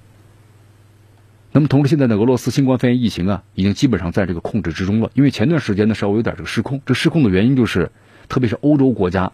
[1.50, 5.10] 那么同时，现在的俄罗斯新冠肺炎疫情啊，已经基本上在这个控制之中了。
[5.14, 6.80] 因为前段时间呢，稍微有点这个失控。
[6.86, 7.90] 这失控的原因就是，
[8.28, 9.32] 特别是欧洲国家，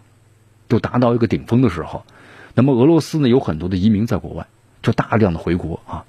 [0.67, 2.03] 就达到一个顶峰的时候。
[2.55, 4.47] 那么俄罗斯呢，有很多的移民在国外，
[4.81, 6.03] 就大量的回国啊。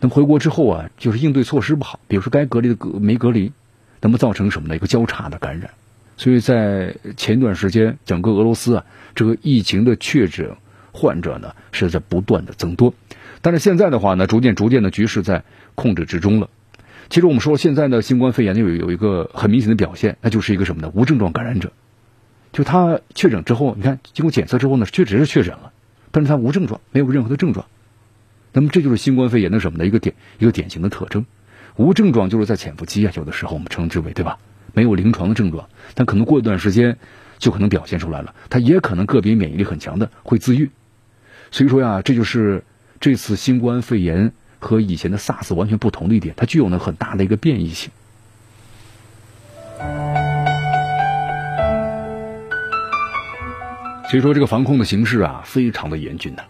[0.00, 3.52] 那么回国之后啊，就是应对措施不好，比如说该隔离的隔没隔离，
[4.00, 4.76] 那么造成什么呢？
[4.76, 5.70] 一个交叉的感染。
[6.16, 8.84] 所以在前一段时间，整个俄罗斯啊，
[9.14, 10.56] 这个疫情的确诊
[10.92, 12.94] 患者呢，是在不断的增多。
[13.40, 16.48] 但是现在的话呢，逐渐逐渐的局势在控制之中了。
[17.08, 20.92] 其实我们说现在的新冠肺炎呢有有一个很明显的表现，那就是一个什么呢？
[20.94, 21.72] 无症状感染者，
[22.52, 25.72] 就他确诊之后，你看经过检测之后呢，确实是确诊了，
[26.10, 27.66] 但是他无症状，没有任何的症状。
[28.52, 29.86] 那么这就是新冠肺炎的什么呢？
[29.86, 31.26] 一个典一个典型的特征。
[31.76, 34.38] 无症状就是在潜伏期啊，有的时候我们称之为对吧？
[34.74, 36.98] 没有临床的症状，但可能过一段时间
[37.38, 38.34] 就可能表现出来了。
[38.50, 40.70] 他也可能个别免疫力很强的会自愈。
[41.50, 42.64] 所以说呀，这就是。
[43.00, 47.92] 这次新冠肺炎和以前的 SARS 完全不同的一点，它具有呢很大的一个变异性。
[54.10, 56.44] 所以说，这个防控的形势啊，非常的严峻的。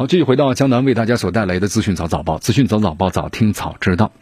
[0.00, 4.12] 好，继续回到江南为大家所带来的资讯早早报，资讯早早报，早听早知道。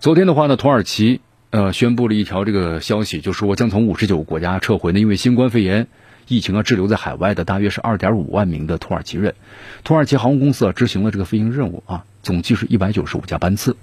[0.00, 5.86] 昨天的话呢，土耳其呃宣布了一条这个消息，就说将从五十九个国家撤回呢，因为新冠肺炎。
[6.26, 9.36] 疫情啊，滞留在海外的大约是二点五万名的土耳其人。
[9.84, 13.76] 土耳其航空公司啊，执行了这个飞行任务啊，总计是一百九十五架班次。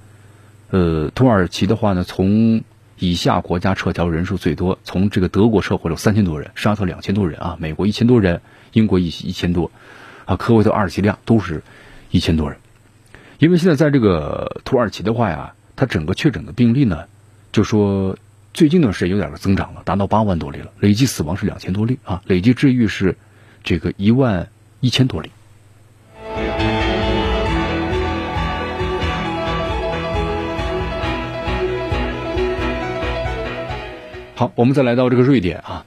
[0.71, 2.61] 呃，土耳其的话呢，从
[2.99, 8.41] 以下国家撤侨人数最多，从这个德国撤回了三千多人，沙特两千多人啊，美国一千多人，
[8.73, 9.71] 英国一一千多，
[10.27, 11.63] 啊，科威特、阿尔及利亚都是
[12.11, 12.59] 一千多人。
[13.39, 17.05] 因为现在在这个土耳其的话呀，它整个确诊的病例呢，
[17.51, 18.15] 就说。
[18.53, 23.15] 最近段时间有点增长了，达到八万多例了，累计死亡是两千多例啊，累计治愈是
[23.63, 25.29] 这个一万一千多例。
[34.33, 35.85] 好，我们再来到这个瑞典啊，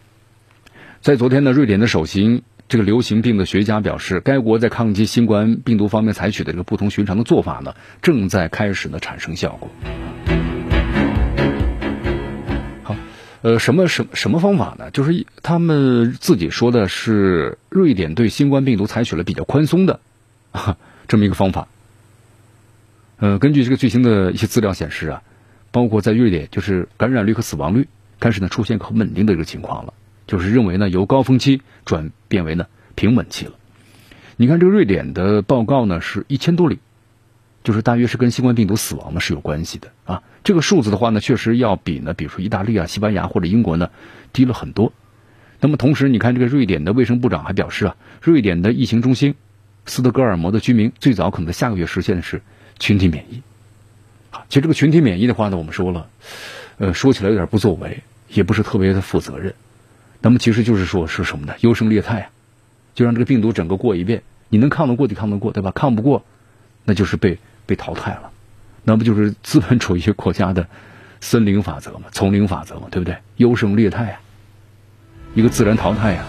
[1.00, 9.68] 在昨天呢，瑞典的首席这个流行病的学家表示，该国在抗击新冠病毒方面采取的这个不同寻常的做法呢，正在开始呢产生效果。
[12.84, 12.94] 好
[13.42, 14.92] 呃，什么什什么方法呢？
[14.92, 19.98] 就是他们自己说的是，瑞典对新冠病毒采取了比较宽松的
[21.08, 21.66] 这么一个方法。
[23.18, 25.22] 呃，根据这个最新的一些资料显示啊，
[25.72, 27.88] 包括在瑞典，就是感染率和死亡率
[28.20, 29.92] 开始呢出现很稳定的这个情况了，
[30.30, 33.52] 就是认为呢由高峰期转变为呢平稳期了。
[34.36, 36.78] 你看这个瑞典的报告呢是一千多例。
[37.62, 43.90] 就是大约是跟新冠病毒死亡呢是有关系的啊，这个数字的话呢，确实要比呢，比如说意大利啊、西班牙或者英国呢
[44.32, 44.94] 低了很多。
[45.60, 49.34] 那么同时，你看这个瑞典的卫生部长还表示啊，瑞典的疫情中心
[49.84, 52.40] 斯德哥尔摩的居民最早可能在下个月实现的是
[52.78, 53.42] 群体免疫。
[54.30, 56.08] 啊，其实这个群体免疫的话呢，我们说了，
[56.78, 59.54] 呃，说起来有点不作为，也不是特别的负责任。
[60.20, 61.54] 那么其实就是说是什么呢？
[61.60, 62.30] 优胜劣汰啊，
[62.94, 65.70] 就让这个病毒整个过一遍，你能抗得过就抗得过，对吧？
[65.70, 66.24] 抗不过，
[66.84, 67.38] 那就是被。
[67.66, 68.32] 被淘汰了，
[68.82, 70.66] 那不就是资本主义国家的
[71.20, 73.16] 森林法则嘛，丛林法则嘛，对不对？
[73.36, 74.20] 优胜劣汰啊，
[75.36, 76.26] 一个自然淘汰啊。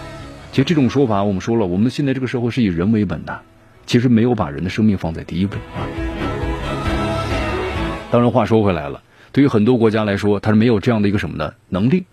[0.51, 3.41] 其实这种说法，我们说了，我们现在这个社会是以人为本的，
[3.87, 5.81] 其实没有把人的生命放在第一位啊。
[8.11, 9.01] 当然，话说回来了，
[9.31, 11.55] 对于很多国家来说，它是没有这样的一个什么呢？
[11.69, 12.05] 能力，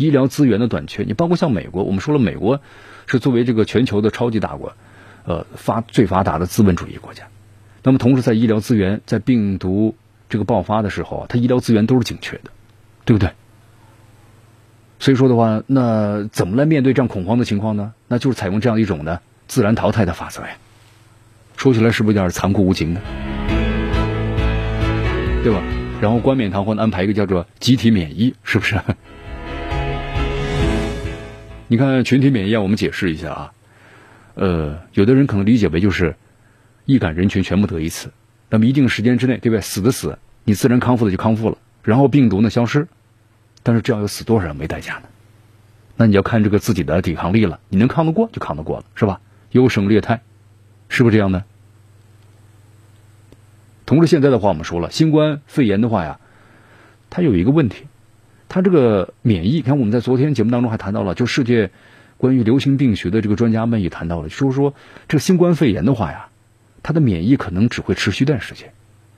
[0.00, 1.04] 医疗资源的短缺。
[1.04, 2.60] 你包括像美国，我们说了，美国
[3.06, 4.72] 是作为这个全球的超级大国，
[5.24, 7.24] 呃，发最发达的资本主义国家。
[7.82, 9.94] 那么，同时在医疗资源在病毒
[10.28, 12.50] 这个爆发的时候，它医疗资源都是紧缺的，
[13.04, 13.30] 对不对？
[14.98, 17.92] 所以说的话，那怎么来面对这样恐慌的情况呢？
[18.08, 20.50] 那就是采用这样一种呢自然淘汰的法则呀。
[21.56, 23.00] 说起来是不是有点残酷无情呢？
[25.42, 25.62] 对吧？
[26.02, 28.78] 然后冠冕堂皇的安排一个叫做集体免疫，是不是？
[31.70, 33.52] 你看群体免疫，我们解释一下啊。
[34.34, 36.16] 呃，有的人可能理解为就是。
[36.84, 38.10] 易感人群全部得一次，
[38.48, 39.60] 那么一定时间之内，对不对？
[39.60, 42.88] 死的死，你自然康复的就康复了，然后病毒呢消失，
[43.62, 45.02] 但是这样要死多少人没代价呢？
[45.96, 49.20] 那你要看这个自己的抵抗力了，你能抗得过就抗得过了，是吧？
[49.52, 50.22] 优胜劣汰，
[50.88, 51.44] 是不是这样呢？
[53.86, 56.18] 同时现在的话，我们说了，新冠肺炎的话呀，
[57.08, 57.84] 它有一个问题，
[58.50, 61.70] 它这个免疫，你看我们在昨天节目当中还谈到了，就世界
[62.16, 64.74] 关于流行病学的这个专家们也谈到了，就是说
[65.06, 66.30] 这个新冠肺炎的话呀，
[66.82, 68.72] 它的免疫可能只会持续一段时间，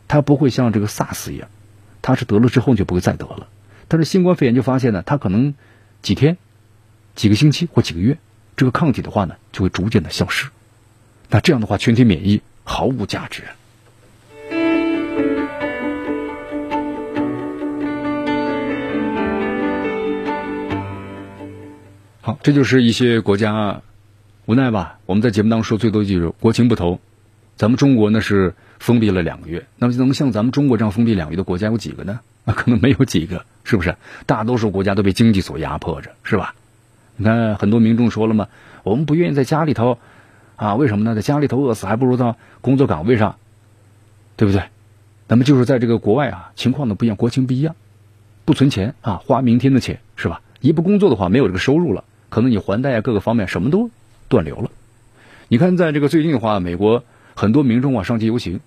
[0.07, 1.49] 它不会像这个 SARS 一样，
[2.03, 3.49] 它是得了之后就不会再得了。
[3.89, 5.55] 但是新冠肺炎就发现呢，它可能
[6.03, 6.37] 几天、
[7.15, 8.19] 几个星期或几个月，
[8.55, 10.51] 这个抗体的话呢，就会逐渐的消失。
[11.31, 13.45] 那这样的话，群体免疫毫无价值。
[22.25, 23.83] 好，这就是一些国家
[24.47, 25.01] 无奈吧。
[25.07, 27.01] 我们在节目当中说最多就是国情不同。
[27.57, 32.21] 咱们中国呢是封闭了两个月，那么能像咱们中国这样封闭两个月的国家有几个呢？
[32.45, 33.97] 那可能没有几个，是不是？
[34.25, 36.55] 大多数国家都被经济所压迫着，是吧？
[37.17, 38.47] 你看，很多民众说了嘛，
[38.85, 39.99] 我们不愿意在家里头
[40.55, 41.17] 啊，为什么呢？
[41.17, 43.35] 在家里头饿死，还不如到工作岗位上，
[44.37, 44.63] 对不对？
[45.27, 47.75] 那么就是在这个国外啊，情况呢不一样，国情不一样，
[48.45, 50.41] 不存钱啊，花明天的钱，是吧？
[50.61, 53.91] 一不工作的话，没有这个收入了，可能你还贷啊，各个方面什么都
[54.29, 54.71] 断流了。
[55.49, 58.61] 你看，在这个最近的话，美国很多民众啊上街游行。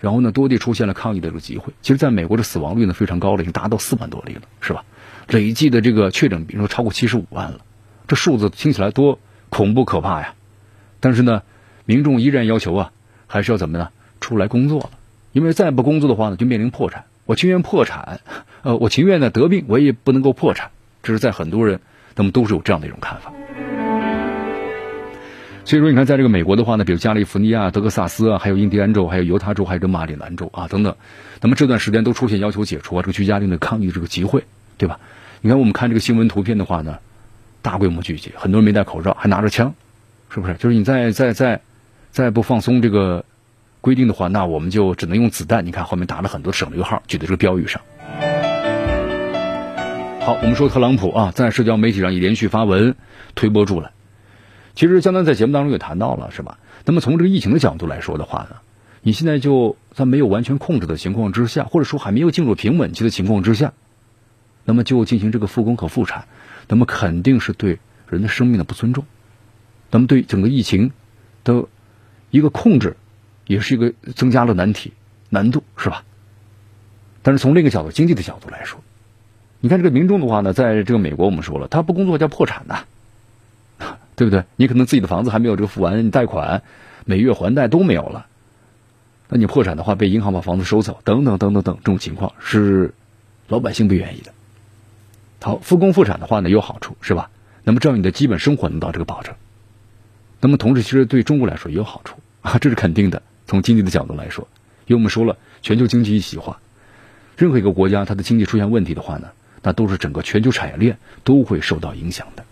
[0.00, 1.72] 然后呢，多地出现了抗议的这个机会。
[1.80, 4.84] 其实，在美国的死亡率呢非常高了，已经达到四万多例了，是吧？
[5.28, 7.60] 累计的这个确诊，比如说超过七十五万了，
[8.08, 10.34] 这数字听起来多恐怖可怕呀！
[11.00, 11.42] 但是呢，
[11.86, 12.92] 民众依然要求啊，
[13.28, 13.90] 还是要怎么呢？
[14.20, 14.90] 出来工作了，
[15.32, 17.04] 因为再不工作的话呢，就面临破产。
[17.24, 18.20] 我情愿破产，
[18.62, 20.72] 呃，我情愿呢得病，我也不能够破产。
[21.02, 21.80] 这是在很多人，
[22.14, 23.32] 他们都是有这样的一种看法。
[25.66, 30.94] 所以说，你看，在这个美国的话呢，比如加利福尼亚、德克萨斯啊，还有印第安州、还有犹他州、还有这马里兰州啊等等，
[31.40, 34.44] 那么这段时间都出现要求解除啊这个居家令的抗议这个集会，
[34.76, 35.00] 对吧？
[35.40, 36.98] 你看，我们看这个新闻图片的话呢，
[37.62, 39.74] 大规模聚集，很多人没戴口罩，还拿着枪，
[40.28, 40.52] 是不是？
[40.54, 41.62] 就是你再再再
[42.10, 43.24] 再不放松这个
[43.80, 45.64] 规定的话，那我们就只能用子弹。
[45.64, 47.80] 你看后面打了很多省略号，举在这个标语上。
[50.24, 52.96] 好，我们说特朗普啊，在社交媒体上也连续发文
[53.34, 53.92] 推波助澜。
[54.74, 56.58] 其实江南在节目当中也谈到了，是吧？
[56.86, 58.56] 那么从这个疫情的角度来说的话呢，
[59.02, 63.74] 你现在就在没有完全控制的情况之下，或者说还没有进入平稳期的情况之下，
[64.64, 66.26] 那么就进行这个复工和复产，
[66.68, 69.04] 那么肯定是对人的生命的不尊重，
[69.90, 70.90] 那么对整个疫情
[71.44, 71.66] 的
[72.30, 72.96] 一个控制，
[73.46, 74.94] 也是一个增加了难题
[75.28, 76.02] 难度，是吧？
[77.20, 78.80] 但是从另一个角度，经济的角度来说，
[79.64, 82.84] 你看这个民众的话呢，在这个美国我们说了，他不工作叫破产呐。
[84.14, 84.44] 对不对？
[84.56, 86.62] 你可能自己的房子还没有这个付完，你贷款
[87.06, 88.26] 每月还贷都没有了，
[89.30, 92.92] 那你破产的话，被银行把房子收走，等等等等等，这种情况是
[93.48, 94.32] 老百姓不愿意的。
[95.40, 97.30] 好，复工复产的话呢，有好处是吧？
[97.62, 99.34] 那么这样你的基本生活能到这个保证。
[100.40, 103.22] 那么同时，其实对中国来说也有好处啊， 这是肯定的。
[103.46, 104.46] 从经济的角度来说，
[104.86, 106.60] 因为我们说了，全球经济一体化，
[107.38, 109.28] 任何一个国家它的经济出现问题的话呢，
[109.64, 112.44] 那都是整个全球产业链都会受到影响的。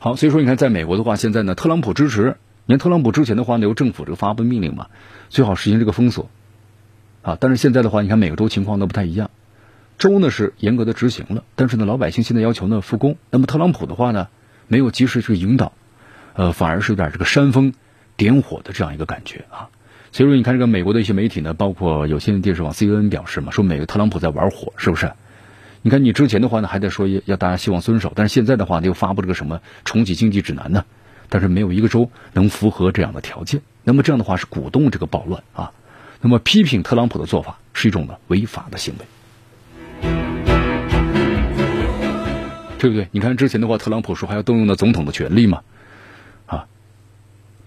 [0.00, 2.36] 好，所以说你看，在美国的话，现在呢，特朗普支持。
[2.66, 4.88] 你看，特朗普之前的话呢，由政府这个发布命令嘛，
[5.28, 6.28] 最好实行这个封锁
[7.22, 7.36] 啊。
[7.38, 9.30] 但是现在的话，你看每个州情况都不太一样，
[9.98, 13.16] 州呢是严格的执行了，但是呢，老百姓现在要求呢复工。
[13.30, 14.28] 那么特朗普的话呢，
[14.68, 15.72] 没有及时去引导，
[16.34, 17.74] 呃，反而是有点这个煽风
[18.16, 19.68] 点火的这样一个感觉啊。
[20.12, 25.12] 所以说，你看这个美国的一些媒体呢，包括有线电视网 CNN 表示嘛，说美国特朗普在玩火，是不是？
[25.82, 30.84] 你看，你之前的话呢，还在说要大家希望遵守，但是现在的话，又发布这个什么重启经济指南呢？
[31.28, 33.62] 但是没有一个州能符合这样的条件。
[33.84, 35.72] 那么这样的话是鼓动这个暴乱啊。
[36.20, 39.06] 那么批评特朗普的做法是一种呢违法的行为，
[42.78, 43.08] 对不对？
[43.12, 45.62] 你看之前的话，特朗普说还要动用的总统的权利嘛，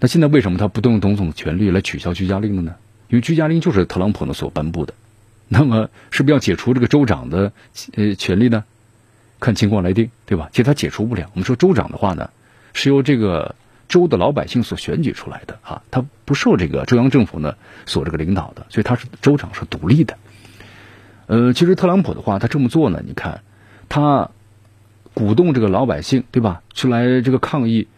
[0.04, 2.74] 那现在为什么他不动用总统的权力来取消居家令了呢？
[3.08, 4.92] 因为居家令就是特朗普呢所颁布的。
[5.48, 7.52] 那么是不是要解除这个州长的
[7.94, 8.64] 呃权利呢？
[9.40, 10.50] 看情况来定，对吧？
[10.52, 11.30] 其实他解除不了。
[11.32, 12.28] 我们说州长的话呢，
[12.74, 13.54] 是由这个
[13.88, 17.54] 州的老百姓所选举出来的啊，他不受这个中央政府呢
[17.86, 20.18] 所这个领导的，所以他是州长是独立的。
[21.28, 23.40] 呃，其实特朗普的话，他这么做呢，你看
[23.88, 24.30] 他
[25.14, 26.60] 鼓动这个老百姓，对吧？
[26.74, 27.88] 出来这个抗议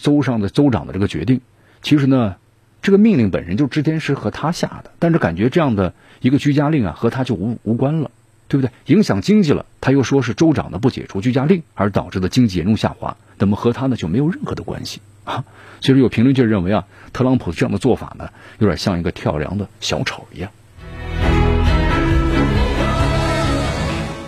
[0.00, 1.40] 州上的州长的这个决定，
[1.82, 2.36] 其实呢。
[2.82, 8.12] 这个命令本身就之前是和他下的，但是感觉这样的一个居家令啊，和他就无无关了，
[8.46, 8.70] 对不对？
[8.94, 15.44] 影响经济了，他又说是州长的不解除居家令而导致的经济严重下滑，那么和他呢就没有任何的关系啊。
[15.80, 18.30] 所以有评论就认为啊，特朗普这样的做法呢，
[18.60, 20.48] 有点像一个跳梁的小丑一样。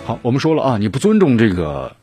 [0.05, 1.95] 好，我们说了啊，你不尊重这个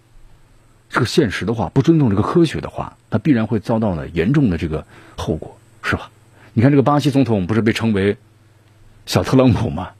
[0.89, 6.11] 这个现实的话，不尊重这个科学的话，那必然会遭到呢严重的这个后果，是吧？
[6.55, 8.17] 你看这个巴西总统不是被称为
[9.05, 9.91] 小特朗普吗？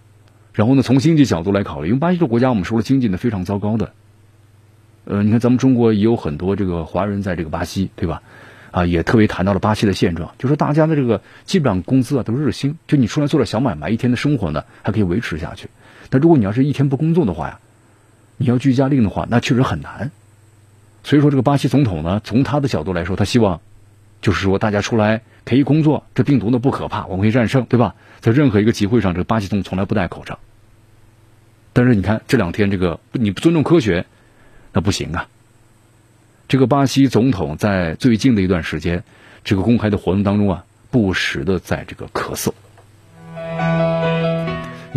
[0.55, 3.93] 然后呢，从经济角度来考虑，因为巴西这个国家我们说了经济呢非常糟糕的。
[5.05, 8.23] 呃，你看咱们中国也有很多这个华人在这个巴西，对吧？
[8.71, 15.69] 啊，也特别谈到了巴西的现状，就说大家的这个基本上工资啊都是日薪，就你出来做点小买卖，一天的生活呢还可以维持下去。
[16.11, 17.59] 但如果你要是一天不工作的话呀，
[18.39, 20.11] 你要居家令的话，那确实很难。
[21.07, 23.61] 所以说，这个巴西总统呢，从他的角度来说，他希望
[24.21, 27.95] 就是说大家出来可以工作，这病毒呢不可怕，我们可以战胜，对吧？
[28.19, 30.41] 在任何一个集会上，这个巴西总统从来不戴口罩。
[31.73, 34.05] 但是你看这两天这个你不尊重科学，
[34.73, 35.29] 那不行啊。
[36.49, 39.05] 这个巴西总统在最近的一段时间，
[39.45, 42.53] 这个公开的活动当中啊，不时的在这个咳嗽。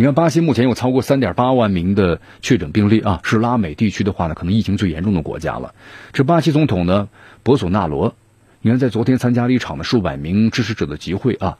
[0.00, 5.74] 你看，巴西目前有超过三点八万名的确诊病例啊，是拉美地区的话呢，可能疫情最严重的国家了。
[6.14, 7.10] 这巴西总统呢，
[7.42, 8.14] 博索纳罗，
[8.62, 11.58] 你看在昨天参加了一场的数百名支持者的集会啊，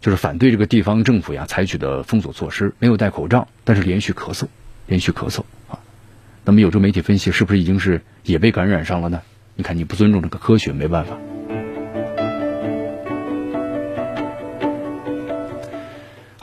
[0.00, 4.46] 就是反对这个地方政府呀采取的封锁措施，没有戴口罩，但是连续咳嗽，
[4.86, 5.78] 连续咳嗽啊。
[6.46, 9.20] 那么有这媒体分析，是不是已经是也被感染上了呢？
[9.56, 11.18] 你看你不尊重这个科学，没办法。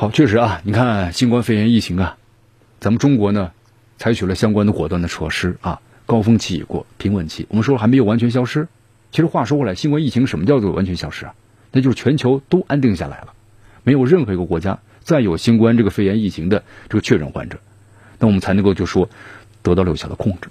[0.01, 2.17] 好，确实啊，你看新冠肺炎疫情啊，
[2.79, 3.51] 咱们中国呢
[3.99, 8.67] 采取了相关的果断的措施啊，高峰期已过，平稳期，我们说还没有完全消失。
[9.11, 11.35] 其实话说回来，新冠疫情什么叫做完全消失啊？
[11.71, 13.33] 那就是全球都安定下来了，
[13.83, 17.59] 没有任何一个国家再有新冠这个肺炎疫情的这个确诊患者，
[18.17, 19.07] 那我们才能够就说。
[19.61, 20.49] 得到了有效的控制，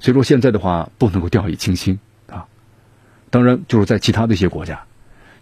[0.00, 1.96] 所以说现在的话不能够掉以轻心
[2.28, 2.44] 啊。
[3.30, 4.82] 当然，就是在其他的一些国家，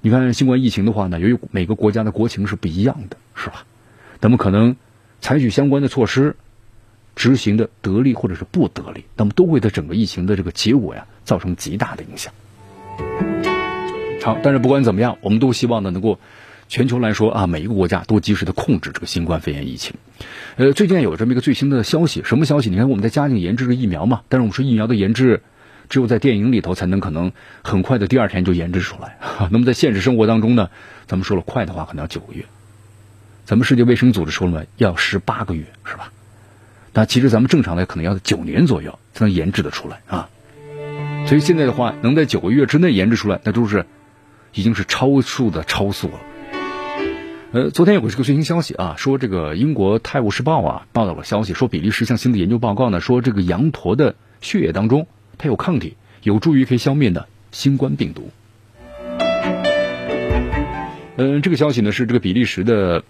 [0.05, 3.65] 你看新冠疫情的话呢，由于每个国家的国情是不一样的，是吧？
[4.21, 4.77] 那么可能
[5.23, 6.37] 采取相关的措施，
[7.17, 12.35] 执行的得力或者是不得力，那么都会对整个疫情的这个结果呀造成极大的影响。
[14.23, 16.19] 好，但是不管怎么样，我们都希望呢能够。
[16.67, 19.97] 全球来说啊，每一个国家都及时的控制这个新冠肺炎疫情。
[20.57, 22.71] 呃，最近有这么一个最新的消息，什么消息？
[22.71, 25.43] 你看我们在加紧研制个疫苗嘛，但是我们说疫苗的研制
[25.89, 27.33] 只有在电影里头才能可能
[27.63, 29.19] 很快的第二天就研制出来。
[29.51, 30.71] 那么在现实生活当中呢，
[31.07, 32.45] 咱们说了快的话可能要九个月，
[33.45, 36.13] 咱们世界卫生组织说了，要十八个月，是吧？
[36.93, 40.29] 那其实咱们正常的可能要九年左右才能研制的出来啊。
[41.27, 43.87] 所以现在的话，能在九个月之内研制出来，那都是
[44.53, 46.21] 已经是超速的超速了。
[47.53, 55.07] 呃，昨天有个这个最新消息啊，说这个英国《泰晤士报》啊报道了消息，说比利时向新的研究报告呢，说这个羊驼的血液当中
[55.39, 58.31] 它有抗体，有助于可以消灭的新冠病毒。
[61.17, 63.05] 嗯，这个消息呢是这个比利时的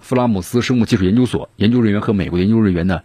[0.00, 3.02] 弗拉姆斯生物技术研究所研究人员和美国研究人员呢，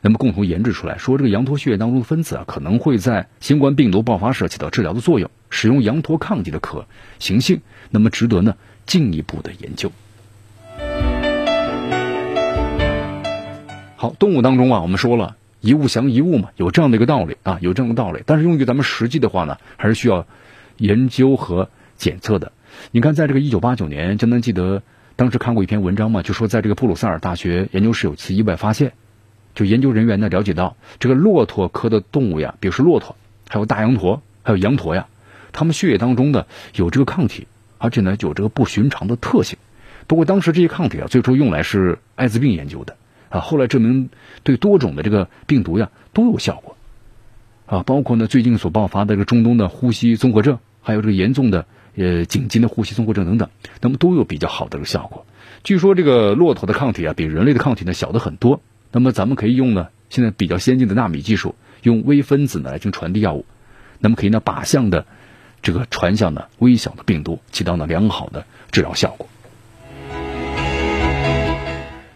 [0.00, 6.86] 那么共同研制出来，说这个羊驼血液当中的分子啊，可能会在新冠病毒爆发时起到治疗的作用，使用羊驼抗体的可
[7.18, 9.92] 行性，那么值得呢进一步的研究。
[13.96, 18.22] 好，动物当中啊，我们说了一物降一物嘛，有这样的一个道理啊，有这样的道理。
[18.26, 20.26] 但是用于咱们实际的话呢，还是需要
[20.76, 22.52] 研究和检测的。
[22.90, 24.82] 你看，在这个一九八九年，江南记得
[25.16, 28.92] 当时看过一篇文章嘛，就说在这个布鲁塞尔大学研究室有次意外发现，
[29.54, 33.16] 就研究人员呢了解到，这个骆驼科的动物呀，比如说骆驼，
[33.48, 35.06] 还有大羊驼，还有羊驼呀，
[35.52, 37.46] 它们血液当中的有这个抗体，
[37.78, 39.56] 而且呢有这个不寻常的特性。
[40.06, 42.98] 不过当时这些抗体啊，最初用来是艾滋病研究的。
[43.34, 44.10] 啊，后来证明
[44.44, 46.76] 对多种的这个病毒呀都有效果，
[47.66, 51.66] 啊，包括呢最近所爆发的这个中东的呼吸综合症，还有这个严重的
[51.96, 53.48] 呃紧急的呼吸综合症等等，
[53.80, 55.26] 那么都有比较好的这个效果。
[55.64, 58.60] 据说这个骆驼的抗体啊比人类的抗体呢小的很多，
[58.92, 63.46] 那么咱们可以用呢现在比较先进的纳米技术，用微分子呢来进行传递药物，
[63.98, 65.06] 那么可以呢靶向的
[65.60, 69.28] 这个传向呢微小的病毒，起到呢良好的治疗效果。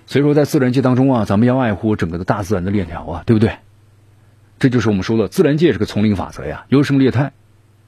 [0.09, 3.57] 所以说，在自然界当中啊，咱们要爱护整个的大自然的链条啊，对不对？
[4.59, 7.33] 这就是我们说的，自然界是个丛林法则呀，优胜劣汰，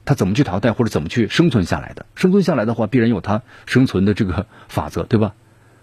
[0.05, 2.05] 它怎么去淘汰或者怎么去生存下来的？
[2.13, 5.33] 生存下来的话，必然有它生存的这个法则，对吧？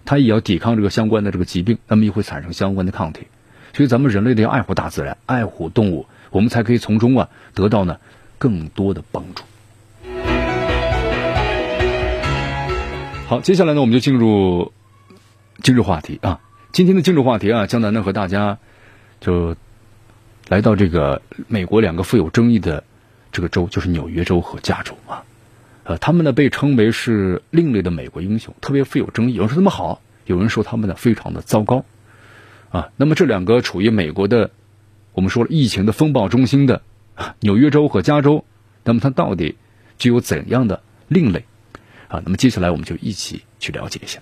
[0.04, 3.26] 它也要抵抗这个相关的这个疾病，那么也会产生相关的抗体。
[3.72, 7.98] 所以，咱们人类的要爱护大自然，爱护动物，我们才可以从中啊得到呢
[8.38, 9.42] 更多的帮助。
[13.26, 14.72] 好，接下来呢，我们就进入。
[15.60, 16.40] 今日话题啊，
[16.72, 18.58] 今天的今日话题啊，江南呢和大家
[19.20, 19.56] 就
[20.48, 22.84] 来到这个美国两个富有争议的
[23.32, 25.24] 这个州，就是纽约州和加州啊。
[25.82, 29.34] 呃，他们呢被称为是另类的美国英雄，特别富有争议。
[29.34, 31.84] 有人说他们好，有人说他们呢非常的糟糕
[32.70, 32.90] 啊。
[32.96, 34.52] 那么这两个处于美国的，
[35.12, 36.82] 我们说了疫情的风暴中心的
[37.40, 38.44] 纽约州和加州，
[38.84, 39.56] 那么它到底
[39.98, 41.44] 具有怎样的另类？
[42.06, 44.20] 啊，那么接下来我们就一起去了解一下。